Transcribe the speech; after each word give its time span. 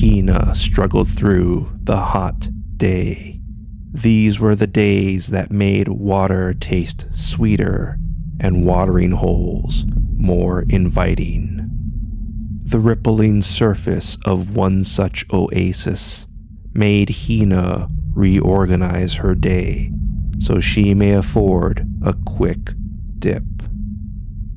Hina 0.00 0.54
struggled 0.54 1.08
through 1.08 1.70
the 1.74 1.98
hot 1.98 2.48
day. 2.76 3.38
These 3.92 4.40
were 4.40 4.56
the 4.56 4.66
days 4.66 5.26
that 5.28 5.50
made 5.50 5.88
water 5.88 6.54
taste 6.54 7.06
sweeter 7.12 7.98
and 8.38 8.64
watering 8.64 9.10
holes 9.10 9.84
more 10.16 10.64
inviting. 10.68 11.68
The 12.62 12.78
rippling 12.78 13.42
surface 13.42 14.16
of 14.24 14.56
one 14.56 14.84
such 14.84 15.26
oasis 15.32 16.26
made 16.72 17.10
Hina 17.10 17.88
reorganize 18.14 19.14
her 19.14 19.34
day 19.34 19.92
so 20.38 20.60
she 20.60 20.94
may 20.94 21.12
afford 21.12 21.86
a 22.02 22.14
quick 22.14 22.72
dip. 23.18 23.44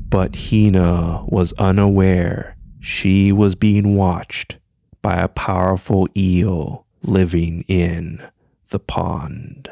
But 0.09 0.35
Hina 0.35 1.25
was 1.27 1.53
unaware 1.53 2.55
she 2.79 3.31
was 3.31 3.55
being 3.55 3.95
watched 3.95 4.57
by 5.03 5.17
a 5.17 5.27
powerful 5.27 6.07
eel 6.17 6.87
living 7.03 7.63
in 7.67 8.25
the 8.69 8.79
pond. 8.79 9.69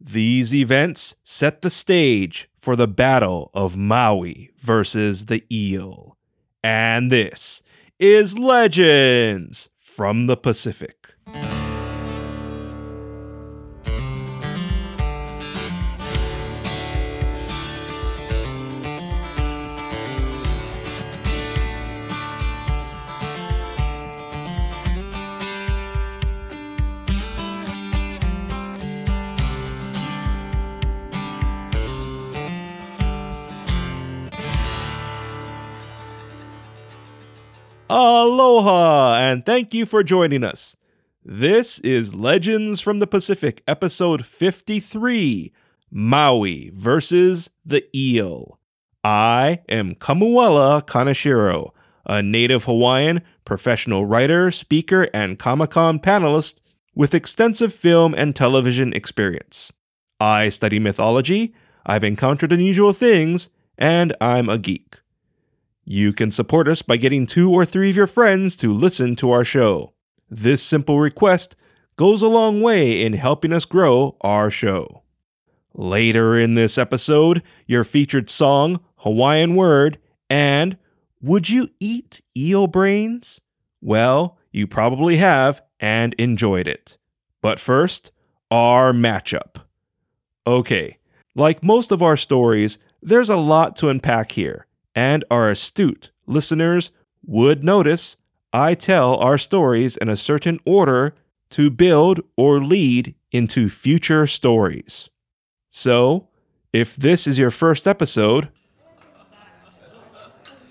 These 0.00 0.54
events 0.54 1.16
set 1.22 1.60
the 1.60 1.68
stage 1.68 2.48
for 2.56 2.74
the 2.74 2.88
Battle 2.88 3.50
of 3.52 3.76
Maui 3.76 4.50
versus 4.56 5.26
the 5.26 5.44
eel. 5.52 6.16
And 6.62 7.10
this 7.10 7.62
is 7.98 8.38
Legends 8.38 9.68
from 9.76 10.26
the 10.26 10.36
Pacific. 10.36 10.99
Aloha, 37.92 39.16
and 39.16 39.44
thank 39.44 39.74
you 39.74 39.84
for 39.84 40.04
joining 40.04 40.44
us. 40.44 40.76
This 41.24 41.80
is 41.80 42.14
Legends 42.14 42.80
from 42.80 43.00
the 43.00 43.06
Pacific, 43.08 43.64
episode 43.66 44.24
53 44.24 45.52
Maui 45.90 46.70
versus 46.72 47.50
the 47.66 47.84
Eel. 47.92 48.60
I 49.02 49.62
am 49.68 49.96
Kamuela 49.96 50.86
Kaneshiro, 50.86 51.72
a 52.06 52.22
native 52.22 52.62
Hawaiian, 52.66 53.22
professional 53.44 54.06
writer, 54.06 54.52
speaker, 54.52 55.08
and 55.12 55.36
Comic 55.36 55.70
Con 55.70 55.98
panelist 55.98 56.60
with 56.94 57.12
extensive 57.12 57.74
film 57.74 58.14
and 58.16 58.36
television 58.36 58.92
experience. 58.92 59.72
I 60.20 60.50
study 60.50 60.78
mythology, 60.78 61.56
I've 61.86 62.04
encountered 62.04 62.52
unusual 62.52 62.92
things, 62.92 63.50
and 63.76 64.14
I'm 64.20 64.48
a 64.48 64.58
geek. 64.58 65.00
You 65.92 66.12
can 66.12 66.30
support 66.30 66.68
us 66.68 66.82
by 66.82 66.98
getting 66.98 67.26
two 67.26 67.50
or 67.50 67.64
three 67.64 67.90
of 67.90 67.96
your 67.96 68.06
friends 68.06 68.54
to 68.58 68.72
listen 68.72 69.16
to 69.16 69.32
our 69.32 69.42
show. 69.42 69.92
This 70.30 70.62
simple 70.62 71.00
request 71.00 71.56
goes 71.96 72.22
a 72.22 72.28
long 72.28 72.62
way 72.62 73.04
in 73.04 73.14
helping 73.14 73.52
us 73.52 73.64
grow 73.64 74.16
our 74.20 74.52
show. 74.52 75.02
Later 75.74 76.38
in 76.38 76.54
this 76.54 76.78
episode, 76.78 77.42
your 77.66 77.82
featured 77.82 78.30
song, 78.30 78.78
Hawaiian 78.98 79.56
Word, 79.56 79.98
and 80.30 80.78
Would 81.22 81.50
You 81.50 81.68
Eat 81.80 82.20
Eel 82.36 82.68
Brains? 82.68 83.40
Well, 83.80 84.38
you 84.52 84.68
probably 84.68 85.16
have 85.16 85.60
and 85.80 86.14
enjoyed 86.18 86.68
it. 86.68 86.98
But 87.42 87.58
first, 87.58 88.12
our 88.52 88.92
matchup. 88.92 89.56
Okay, 90.46 90.98
like 91.34 91.64
most 91.64 91.90
of 91.90 92.00
our 92.00 92.16
stories, 92.16 92.78
there's 93.02 93.28
a 93.28 93.36
lot 93.36 93.74
to 93.78 93.88
unpack 93.88 94.30
here 94.30 94.68
and 94.94 95.24
our 95.30 95.48
astute 95.48 96.10
listeners 96.26 96.90
would 97.24 97.64
notice 97.64 98.16
I 98.52 98.74
tell 98.74 99.16
our 99.16 99.38
stories 99.38 99.96
in 99.96 100.08
a 100.08 100.16
certain 100.16 100.58
order 100.64 101.14
to 101.50 101.70
build 101.70 102.20
or 102.36 102.62
lead 102.62 103.14
into 103.32 103.68
future 103.68 104.26
stories. 104.26 105.08
So, 105.68 106.28
if 106.72 106.96
this 106.96 107.26
is 107.26 107.38
your 107.38 107.50
first 107.50 107.86
episode, 107.86 108.48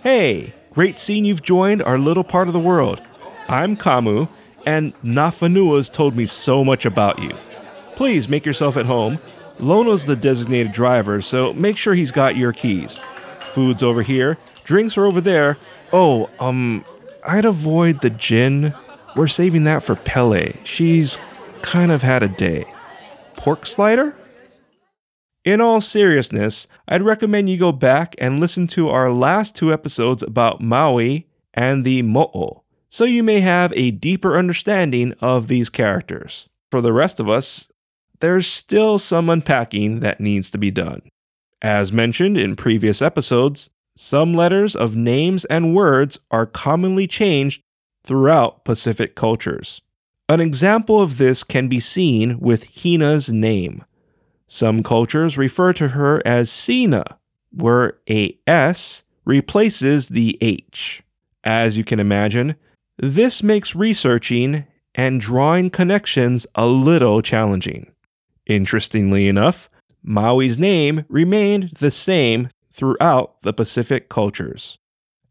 hey, 0.04 0.54
great 0.74 1.00
seeing 1.00 1.26
you've 1.26 1.42
joined 1.42 1.82
our 1.84 1.98
little 1.98 2.24
part 2.24 2.48
of 2.48 2.54
the 2.54 2.60
world. 2.60 3.02
I'm 3.48 3.76
Kamu, 3.76 4.30
and 4.66 4.94
Nafanua's 5.02 5.90
told 5.90 6.16
me 6.16 6.26
so 6.26 6.64
much 6.64 6.86
about 6.86 7.20
you. 7.20 7.32
Please 7.96 8.30
make 8.30 8.46
yourself 8.46 8.78
at 8.78 8.86
home. 8.86 9.20
Lono's 9.60 10.06
the 10.06 10.16
designated 10.16 10.72
driver, 10.72 11.22
so 11.22 11.54
make 11.54 11.78
sure 11.78 11.94
he's 11.94 12.12
got 12.12 12.38
your 12.38 12.54
keys. 12.54 13.00
Food's 13.52 13.84
over 13.84 14.02
here. 14.02 14.38
Drinks 14.64 14.98
are 14.98 15.06
over 15.06 15.22
there. 15.22 15.58
Oh, 15.92 16.30
um, 16.40 16.86
I'd 17.28 17.46
avoid 17.46 18.02
the 18.02 18.10
gin. 18.10 18.74
We're 19.16 19.28
saving 19.28 19.64
that 19.66 19.84
for 19.84 19.96
Pele. 19.96 20.54
She's 20.64 21.18
kind 21.62 21.92
of 21.92 22.02
had 22.02 22.24
a 22.24 22.28
day. 22.28 22.66
Pork 23.36 23.66
slider? 23.66 24.16
In 25.46 25.62
all 25.62 25.82
seriousness, 25.82 26.68
I'd 26.88 27.02
recommend 27.02 27.50
you 27.50 27.58
go 27.58 27.72
back 27.72 28.16
and 28.20 28.40
listen 28.40 28.68
to 28.68 28.90
our 28.90 29.12
last 29.12 29.56
two 29.56 29.74
episodes 29.74 30.22
about 30.22 30.62
Maui 30.62 31.28
and 31.54 31.86
the 31.86 32.02
Mo'o, 32.04 32.64
so 32.90 33.06
you 33.06 33.24
may 33.24 33.40
have 33.40 33.74
a 33.76 33.92
deeper 33.92 34.38
understanding 34.38 35.14
of 35.22 35.48
these 35.48 35.70
characters. 35.70 36.50
For 36.70 36.82
the 36.82 36.94
rest 36.94 37.20
of 37.20 37.30
us, 37.30 37.70
there's 38.20 38.48
still 38.48 39.00
some 39.00 39.30
unpacking 39.30 40.02
that 40.02 40.20
needs 40.20 40.52
to 40.52 40.58
be 40.58 40.72
done. 40.72 41.02
As 41.62 41.92
mentioned 41.92 42.38
in 42.38 42.56
previous 42.56 43.02
episodes, 43.02 43.70
some 43.96 44.34
letters 44.34 44.76
of 44.76 44.96
names 44.96 45.44
and 45.46 45.76
words 45.76 46.20
are 46.32 46.46
commonly 46.46 47.06
changed 47.06 47.62
throughout 48.06 48.64
Pacific 48.64 49.16
cultures. 49.16 49.82
An 50.30 50.40
example 50.40 51.02
of 51.02 51.18
this 51.18 51.44
can 51.44 51.68
be 51.68 51.80
seen 51.80 52.40
with 52.40 52.64
Hina's 52.64 53.30
name. 53.30 53.84
Some 54.48 54.84
cultures 54.84 55.38
refer 55.38 55.74
to 55.74 55.90
her 55.90 56.22
as 56.26 56.52
Sina, 56.52 57.04
where 57.52 58.00
a 58.10 58.40
S 58.48 59.04
replaces 59.26 60.10
the 60.10 60.38
H. 60.40 61.04
As 61.44 61.78
you 61.78 61.84
can 61.84 62.00
imagine, 62.00 62.56
this 62.98 63.44
makes 63.44 63.76
researching 63.76 64.66
and 64.96 65.20
drawing 65.20 65.70
connections 65.70 66.48
a 66.56 66.66
little 66.68 67.22
challenging. 67.22 67.92
Interestingly 68.46 69.28
enough, 69.28 69.70
Maui's 70.04 70.58
name 70.58 71.06
remained 71.10 71.72
the 71.80 71.92
same 71.92 72.50
throughout 72.72 73.42
the 73.42 73.54
Pacific 73.54 74.10
cultures. 74.10 74.78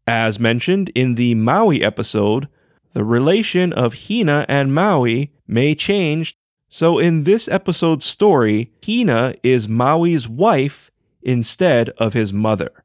As 0.07 0.39
mentioned 0.39 0.89
in 0.95 1.15
the 1.15 1.35
Maui 1.35 1.83
episode, 1.83 2.47
the 2.93 3.03
relation 3.03 3.71
of 3.73 4.07
Hina 4.07 4.45
and 4.49 4.73
Maui 4.73 5.31
may 5.47 5.75
change, 5.75 6.35
so 6.67 6.97
in 6.97 7.23
this 7.23 7.47
episode's 7.47 8.05
story, 8.05 8.71
Hina 8.85 9.35
is 9.43 9.67
Maui's 9.67 10.27
wife 10.27 10.91
instead 11.21 11.89
of 11.91 12.13
his 12.13 12.33
mother. 12.33 12.83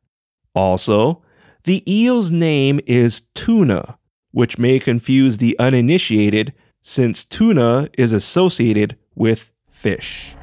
Also, 0.55 1.23
the 1.65 1.83
eel's 1.91 2.31
name 2.31 2.81
is 2.87 3.23
Tuna, 3.34 3.99
which 4.33 4.59
may 4.59 4.78
confuse 4.78 5.39
the 5.39 5.59
uninitiated 5.59 6.53
since 6.83 7.25
tuna 7.25 7.89
is 7.97 8.12
associated 8.12 8.97
with 9.15 9.50
fish. 9.67 10.34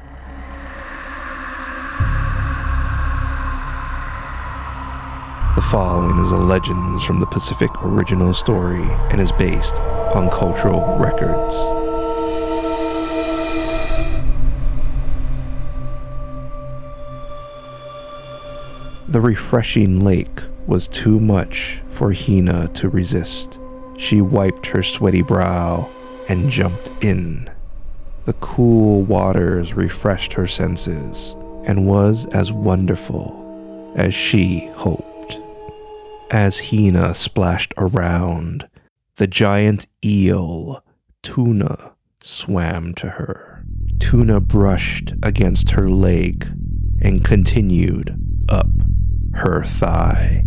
The 5.54 5.60
following 5.60 6.18
is 6.24 6.32
a 6.32 6.38
Legends 6.38 7.04
from 7.04 7.20
the 7.20 7.26
Pacific 7.26 7.70
original 7.84 8.32
story 8.32 8.88
and 9.10 9.20
is 9.20 9.32
based 9.32 9.76
on 9.80 10.30
cultural 10.30 10.96
records. 10.96 11.54
The 19.08 19.20
refreshing 19.20 20.00
lake 20.00 20.40
was 20.66 20.88
too 20.88 21.20
much 21.20 21.82
for 21.90 22.14
Hina 22.14 22.68
to 22.68 22.88
resist. 22.88 23.60
She 23.98 24.22
wiped 24.22 24.64
her 24.68 24.82
sweaty 24.82 25.20
brow 25.20 25.86
and 26.30 26.50
jumped 26.50 26.90
in. 27.02 27.50
The 28.24 28.32
cool 28.34 29.02
waters 29.02 29.74
refreshed 29.74 30.32
her 30.32 30.46
senses 30.46 31.34
and 31.66 31.86
was 31.86 32.24
as 32.28 32.54
wonderful 32.54 33.92
as 33.96 34.14
she 34.14 34.70
hoped. 34.76 35.11
As 36.32 36.70
Hina 36.70 37.12
splashed 37.12 37.74
around, 37.76 38.66
the 39.16 39.26
giant 39.26 39.86
eel, 40.02 40.82
Tuna, 41.22 41.92
swam 42.22 42.94
to 42.94 43.10
her. 43.10 43.66
Tuna 44.00 44.40
brushed 44.40 45.12
against 45.22 45.72
her 45.72 45.90
leg 45.90 46.50
and 47.02 47.22
continued 47.22 48.18
up 48.48 48.70
her 49.34 49.62
thigh. 49.62 50.46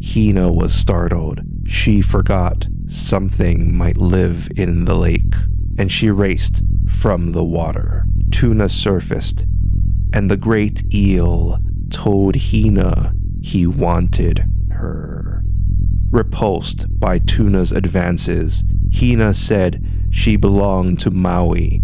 Hina 0.00 0.52
was 0.52 0.72
startled. 0.72 1.40
She 1.66 2.00
forgot 2.00 2.68
something 2.86 3.76
might 3.76 3.96
live 3.96 4.48
in 4.54 4.84
the 4.84 4.94
lake, 4.94 5.34
and 5.76 5.90
she 5.90 6.12
raced 6.12 6.62
from 6.88 7.32
the 7.32 7.44
water. 7.44 8.06
Tuna 8.30 8.68
surfaced, 8.68 9.46
and 10.12 10.30
the 10.30 10.36
great 10.36 10.84
eel 10.94 11.58
told 11.90 12.36
Hina 12.36 13.12
he 13.42 13.66
wanted 13.66 14.48
her. 14.78 15.44
Repulsed 16.10 16.86
by 16.98 17.18
Tuna's 17.18 17.70
advances, 17.70 18.64
Hina 18.92 19.34
said 19.34 19.84
she 20.10 20.36
belonged 20.36 21.00
to 21.00 21.10
Maui 21.10 21.82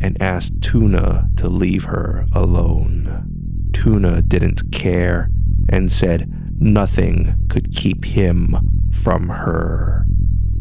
and 0.00 0.20
asked 0.20 0.62
Tuna 0.62 1.28
to 1.36 1.48
leave 1.48 1.84
her 1.84 2.26
alone. 2.32 3.70
Tuna 3.72 4.22
didn't 4.22 4.72
care 4.72 5.30
and 5.68 5.92
said 5.92 6.32
nothing 6.58 7.34
could 7.48 7.74
keep 7.74 8.04
him 8.04 8.56
from 8.90 9.28
her. 9.28 10.06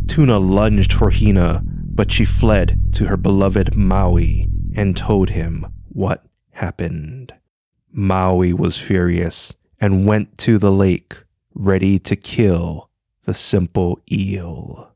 Tuna 0.07 0.37
lunged 0.37 0.93
for 0.93 1.09
Hina, 1.11 1.63
but 1.65 2.11
she 2.11 2.25
fled 2.25 2.93
to 2.93 3.05
her 3.05 3.17
beloved 3.17 3.75
Maui 3.75 4.47
and 4.75 4.95
told 4.95 5.31
him 5.31 5.65
what 5.89 6.25
happened. 6.51 7.33
Maui 7.91 8.53
was 8.53 8.77
furious 8.77 9.53
and 9.79 10.05
went 10.05 10.37
to 10.39 10.57
the 10.57 10.71
lake, 10.71 11.23
ready 11.55 11.97
to 11.97 12.15
kill 12.15 12.89
the 13.23 13.33
simple 13.33 13.99
eel. 14.11 14.91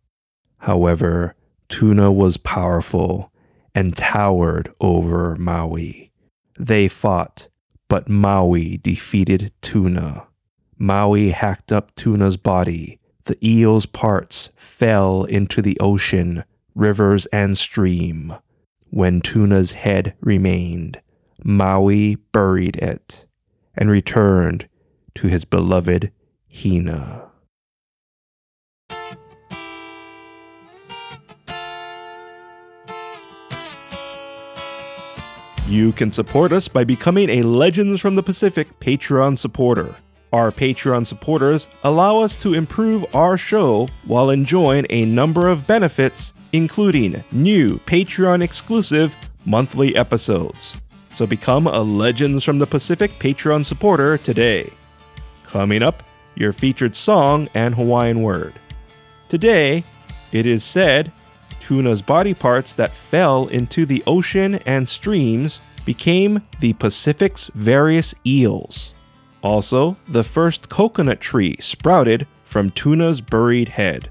However, 0.60 1.36
Tuna 1.70 2.12
was 2.12 2.38
powerful 2.38 3.32
and 3.74 3.96
towered 3.96 4.74
over 4.82 5.36
Maui. 5.38 6.12
They 6.60 6.88
fought, 6.88 7.48
but 7.88 8.10
Maui 8.10 8.78
defeated 8.78 9.54
Tuna. 9.62 10.28
Maui 10.78 11.30
hacked 11.30 11.72
up 11.72 11.96
Tuna's 11.96 12.38
body. 12.38 13.00
The 13.24 13.38
eel's 13.46 13.86
parts 13.86 14.50
fell 14.56 15.24
into 15.24 15.62
the 15.62 15.78
ocean, 15.80 16.44
rivers, 16.76 17.26
and 17.28 17.58
stream. 17.58 18.36
When 18.90 19.22
Tuna's 19.22 19.74
head 19.74 20.16
remained, 20.20 21.00
Maui 21.44 22.16
buried 22.16 22.76
it 22.78 23.26
and 23.76 23.90
returned 23.90 24.68
to 25.16 25.28
his 25.28 25.46
beloved 25.46 26.12
Hina. 26.52 27.30
You 35.68 35.92
can 35.92 36.12
support 36.12 36.52
us 36.52 36.68
by 36.68 36.84
becoming 36.84 37.30
a 37.30 37.44
Legends 37.44 38.02
from 38.02 38.16
the 38.16 38.24
Pacific 38.24 38.68
Patreon 38.80 39.38
supporter. 39.38 39.94
Our 40.34 40.52
Patreon 40.52 41.06
supporters 41.06 41.68
allow 41.84 42.20
us 42.22 42.38
to 42.38 42.56
improve 42.56 43.06
our 43.16 43.38
show 43.38 43.88
while 44.06 44.32
enjoying 44.32 44.88
a 44.90 45.06
number 45.06 45.48
of 45.48 45.68
benefits, 45.68 46.34
including 46.54 47.24
new 47.32 47.78
Patreon 47.80 48.42
exclusive 48.42 49.16
monthly 49.46 49.96
episodes. 49.96 50.90
So 51.14 51.28
become 51.28 51.68
a 51.68 51.82
Legends 51.82 52.44
from 52.44 52.58
the 52.58 52.68
Pacific 52.68 53.12
Patreon 53.20 53.64
supporter 53.64 54.18
today. 54.18 54.72
Coming 55.44 55.84
up, 55.84 56.04
your 56.36 56.54
featured 56.54 56.96
song 56.96 57.50
and 57.54 57.76
Hawaiian 57.76 58.22
word. 58.22 58.54
Today, 59.28 59.84
it 60.32 60.46
is 60.46 60.64
said 60.64 61.12
tuna's 61.60 62.02
body 62.02 62.34
parts 62.34 62.74
that 62.76 62.92
fell 62.92 63.48
into 63.48 63.86
the 63.86 64.04
ocean 64.08 64.56
and 64.66 64.88
streams 64.88 65.62
became 65.86 66.42
the 66.60 66.74
Pacific's 66.74 67.50
various 67.54 68.16
eels. 68.26 68.96
Also, 69.42 69.96
the 70.08 70.24
first 70.24 70.70
coconut 70.70 71.22
tree 71.22 71.56
sprouted 71.60 72.28
from 72.44 72.72
tuna's 72.72 73.22
buried 73.22 73.70
head. 73.70 74.10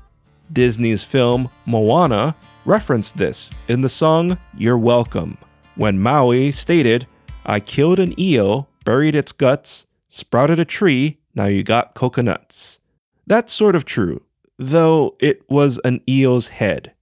Disney's 0.52 1.04
film 1.04 1.50
Moana 1.66 2.34
referenced 2.64 3.16
this 3.16 3.50
in 3.66 3.80
the 3.80 3.88
song 3.88 4.38
You're 4.56 4.78
Welcome, 4.78 5.36
when 5.74 5.98
Maui 5.98 6.52
stated, 6.52 7.06
I 7.44 7.60
killed 7.60 7.98
an 7.98 8.18
eel, 8.18 8.68
buried 8.84 9.14
its 9.14 9.32
guts, 9.32 9.86
sprouted 10.08 10.58
a 10.58 10.64
tree, 10.64 11.18
now 11.38 11.46
you 11.46 11.62
got 11.62 11.94
coconuts. 11.94 12.80
That's 13.26 13.52
sort 13.52 13.74
of 13.74 13.86
true, 13.86 14.22
though 14.58 15.16
it 15.20 15.48
was 15.48 15.78
an 15.84 16.02
eel's 16.06 16.48
head 16.48 16.92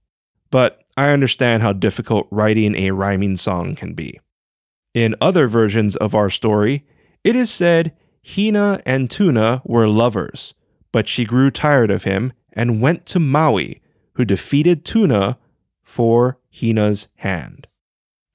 but 0.49 0.83
I 0.95 1.09
understand 1.09 1.63
how 1.63 1.73
difficult 1.73 2.27
writing 2.31 2.75
a 2.75 2.91
rhyming 2.91 3.35
song 3.35 3.75
can 3.75 3.93
be. 3.93 4.19
In 4.93 5.15
other 5.21 5.47
versions 5.47 5.95
of 5.95 6.15
our 6.15 6.29
story, 6.29 6.85
it 7.23 7.35
is 7.35 7.51
said 7.51 7.93
Hina 8.25 8.81
and 8.85 9.09
Tuna 9.09 9.61
were 9.65 9.87
lovers, 9.87 10.53
but 10.91 11.07
she 11.07 11.25
grew 11.25 11.51
tired 11.51 11.91
of 11.91 12.03
him 12.03 12.33
and 12.53 12.81
went 12.81 13.05
to 13.07 13.19
Maui, 13.19 13.81
who 14.13 14.25
defeated 14.25 14.83
Tuna 14.83 15.37
for 15.83 16.39
Hina's 16.49 17.07
hand. 17.17 17.67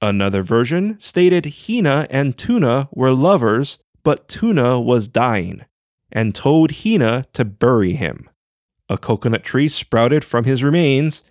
Another 0.01 0.41
version 0.41 0.99
stated 0.99 1.53
Hina 1.67 2.07
and 2.09 2.37
Tuna 2.37 2.87
were 2.91 3.11
lovers, 3.11 3.79
but 4.03 4.27
Tuna 4.27 4.79
was 4.79 5.07
dying 5.07 5.65
and 6.13 6.33
told 6.33 6.83
Hina 6.83 7.25
to 7.33 7.43
bury 7.43 7.93
him. 7.93 8.29
A 8.87 8.97
coconut 8.97 9.43
tree 9.43 9.67
sprouted 9.67 10.23
from 10.23 10.45
his 10.45 10.63
remains, 10.63 11.23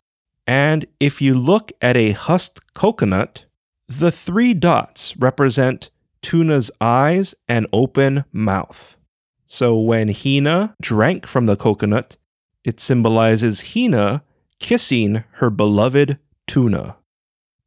and 0.47 0.85
if 1.01 1.23
you 1.23 1.35
look 1.35 1.73
at 1.81 1.97
a 1.97 2.11
husked 2.11 2.75
coconut, 2.75 3.47
the 3.89 4.11
three 4.11 4.53
dots 4.53 5.17
represent 5.17 5.91
tuna's 6.21 6.71
eyes 6.81 7.35
and 7.49 7.67
open 7.73 8.25
mouth. 8.33 8.97
So 9.47 9.79
when 9.79 10.09
Hina 10.09 10.75
drank 10.81 11.27
from 11.27 11.47
the 11.47 11.57
coconut, 11.57 12.17
it 12.65 12.81
symbolizes 12.81 13.75
Hina 13.75 14.23
kissing 14.61 15.25
her 15.33 15.51
beloved 15.51 16.19
tuna. 16.47 16.97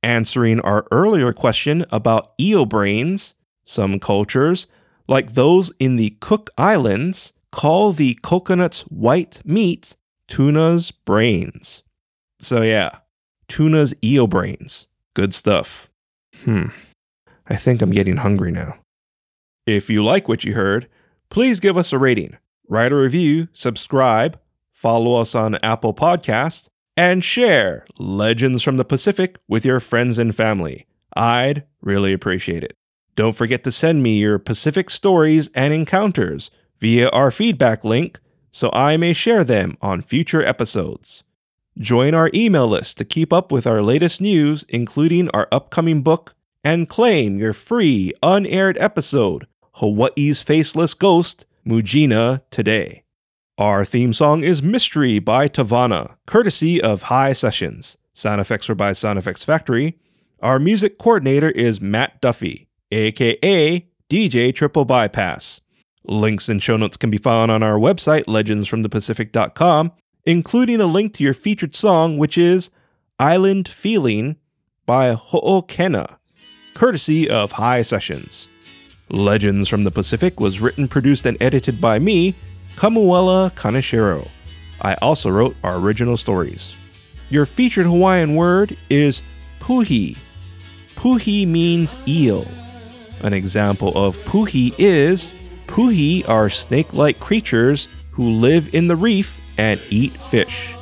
Answering 0.01 0.59
our 0.61 0.85
earlier 0.91 1.33
question 1.33 1.85
about 1.91 2.33
eel 2.39 2.65
brains, 2.65 3.35
some 3.63 3.99
cultures, 3.99 4.67
like 5.07 5.33
those 5.33 5.71
in 5.79 5.95
the 5.95 6.17
Cook 6.19 6.49
Islands, 6.57 7.33
call 7.51 7.91
the 7.91 8.15
coconut's 8.21 8.81
white 8.83 9.41
meat 9.45 9.95
tuna's 10.27 10.91
brains. 10.91 11.83
So 12.39 12.61
yeah, 12.61 12.99
tuna's 13.47 13.93
eel 14.03 14.27
brains. 14.27 14.87
Good 15.13 15.33
stuff. 15.33 15.89
Hmm. 16.43 16.65
I 17.47 17.55
think 17.55 17.81
I'm 17.81 17.91
getting 17.91 18.17
hungry 18.17 18.51
now. 18.51 18.79
If 19.65 19.89
you 19.89 20.03
like 20.03 20.27
what 20.27 20.43
you 20.43 20.53
heard, 20.53 20.87
please 21.29 21.59
give 21.59 21.77
us 21.77 21.93
a 21.93 21.97
rating, 21.97 22.37
write 22.67 22.91
a 22.91 22.95
review, 22.95 23.47
subscribe, 23.53 24.39
follow 24.71 25.15
us 25.15 25.33
on 25.33 25.55
Apple 25.63 25.93
Podcasts, 25.93 26.69
and 26.97 27.23
share 27.23 27.85
Legends 27.97 28.63
from 28.63 28.77
the 28.77 28.85
Pacific 28.85 29.37
with 29.47 29.65
your 29.65 29.79
friends 29.79 30.19
and 30.19 30.35
family. 30.35 30.85
I'd 31.15 31.63
really 31.81 32.13
appreciate 32.13 32.63
it. 32.63 32.73
Don't 33.15 33.35
forget 33.35 33.63
to 33.63 33.71
send 33.71 34.03
me 34.03 34.17
your 34.19 34.37
Pacific 34.39 34.89
stories 34.89 35.49
and 35.55 35.73
encounters 35.73 36.51
via 36.79 37.09
our 37.09 37.31
feedback 37.31 37.83
link 37.83 38.19
so 38.51 38.69
I 38.71 38.95
may 38.95 39.13
share 39.13 39.43
them 39.43 39.77
on 39.81 40.01
future 40.01 40.43
episodes. 40.43 41.23
Join 41.77 42.13
our 42.13 42.31
email 42.33 42.67
list 42.67 42.97
to 42.97 43.05
keep 43.05 43.33
up 43.33 43.51
with 43.51 43.67
our 43.67 43.81
latest 43.81 44.21
news, 44.21 44.63
including 44.69 45.29
our 45.31 45.47
upcoming 45.51 46.01
book, 46.01 46.33
and 46.63 46.87
claim 46.87 47.37
your 47.37 47.51
free 47.51 48.13
unaired 48.23 48.77
episode, 48.79 49.45
Hawaii's 49.73 50.41
Faceless 50.41 50.93
Ghost, 50.93 51.45
Mujina, 51.67 52.41
today. 52.49 53.03
Our 53.57 53.83
theme 53.83 54.13
song 54.13 54.41
is 54.41 54.63
Mystery 54.63 55.19
by 55.19 55.49
Tavana, 55.49 56.15
courtesy 56.25 56.81
of 56.81 57.03
High 57.03 57.33
Sessions. 57.33 57.97
Sound 58.13 58.39
effects 58.39 58.69
are 58.69 58.75
by 58.75 58.93
Sound 58.93 59.19
Effects 59.19 59.43
Factory. 59.43 59.99
Our 60.41 60.59
music 60.59 60.97
coordinator 60.97 61.49
is 61.51 61.81
Matt 61.81 62.21
Duffy, 62.21 62.64
aka 62.91 63.87
DJ 64.09 64.53
Triple 64.53 64.85
Bypass. 64.85 65.61
Links 66.07 66.49
and 66.49 66.61
show 66.61 66.77
notes 66.77 66.97
can 66.97 67.09
be 67.09 67.17
found 67.17 67.51
on 67.51 67.63
our 67.63 67.77
website, 67.77 68.25
legendsfromthepacific.com, 68.25 69.91
including 70.25 70.79
a 70.79 70.85
link 70.85 71.13
to 71.13 71.23
your 71.23 71.33
featured 71.33 71.73
song, 71.73 72.17
which 72.17 72.37
is 72.37 72.69
Island 73.19 73.67
Feeling 73.67 74.35
by 74.85 75.15
Ho'okena, 75.15 76.17
courtesy 76.75 77.29
of 77.29 77.53
High 77.53 77.81
Sessions. 77.81 78.47
Legends 79.09 79.69
from 79.69 79.83
the 79.83 79.91
Pacific 79.91 80.39
was 80.39 80.59
written, 80.59 80.87
produced, 80.87 81.25
and 81.25 81.37
edited 81.41 81.79
by 81.79 81.99
me, 81.99 82.35
Kamuela 82.75 83.51
Kaneshiro. 83.53 84.29
I 84.81 84.95
also 84.95 85.29
wrote 85.29 85.55
our 85.63 85.77
original 85.77 86.17
stories. 86.17 86.75
Your 87.29 87.45
featured 87.45 87.85
Hawaiian 87.85 88.35
word 88.35 88.77
is 88.89 89.23
puhi. 89.59 90.17
Puhi 90.95 91.47
means 91.47 91.95
eel. 92.07 92.45
An 93.21 93.33
example 93.33 93.91
of 93.97 94.17
puhi 94.19 94.73
is 94.77 95.33
puhi 95.67 96.27
are 96.27 96.49
snake 96.49 96.93
like 96.93 97.19
creatures 97.19 97.87
who 98.11 98.29
live 98.29 98.73
in 98.73 98.87
the 98.87 98.95
reef 98.95 99.39
and 99.57 99.81
eat 99.89 100.19
fish. 100.23 100.75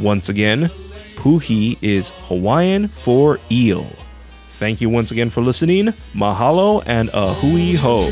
Once 0.00 0.28
again, 0.28 0.70
puhi 1.16 1.80
is 1.82 2.10
Hawaiian 2.28 2.86
for 2.86 3.38
eel. 3.50 3.86
Thank 4.50 4.80
you 4.80 4.88
once 4.88 5.10
again 5.10 5.30
for 5.30 5.42
listening. 5.42 5.92
Mahalo 6.14 6.82
and 6.86 7.10
a 7.12 7.34
hui 7.34 7.74
ho. 7.74 8.10